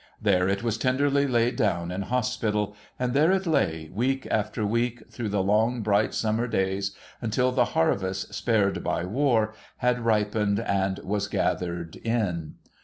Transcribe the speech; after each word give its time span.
There 0.19 0.47
it 0.49 0.63
was 0.63 0.79
tenderly 0.79 1.27
laid 1.27 1.57
down 1.57 1.91
in 1.91 2.01
hospital; 2.01 2.75
and 2.97 3.13
there 3.13 3.31
it 3.31 3.45
lay, 3.45 3.91
week 3.93 4.25
after 4.31 4.65
week, 4.65 5.03
through 5.11 5.29
the 5.29 5.43
long, 5.43 5.81
bright 5.83 6.15
summer 6.15 6.47
days, 6.47 6.95
until 7.21 7.51
the 7.51 7.65
harvest, 7.77 8.33
spared 8.33 8.83
by 8.83 9.05
war, 9.05 9.53
had 9.77 9.99
ripened 9.99 10.59
and 10.59 10.97
was 11.03 11.27
gathered 11.27 11.97
in. 11.97 12.55